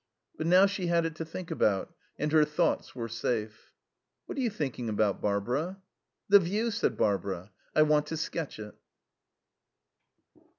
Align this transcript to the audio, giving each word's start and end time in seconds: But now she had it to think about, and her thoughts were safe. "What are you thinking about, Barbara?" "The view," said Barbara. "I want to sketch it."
But 0.35 0.47
now 0.47 0.65
she 0.65 0.87
had 0.87 1.05
it 1.05 1.13
to 1.17 1.25
think 1.25 1.51
about, 1.51 1.93
and 2.17 2.31
her 2.31 2.43
thoughts 2.43 2.95
were 2.95 3.07
safe. 3.07 3.71
"What 4.25 4.35
are 4.35 4.41
you 4.41 4.49
thinking 4.49 4.89
about, 4.89 5.21
Barbara?" 5.21 5.79
"The 6.27 6.39
view," 6.39 6.71
said 6.71 6.97
Barbara. 6.97 7.51
"I 7.75 7.83
want 7.83 8.07
to 8.07 8.17
sketch 8.17 8.57
it." 8.57 8.73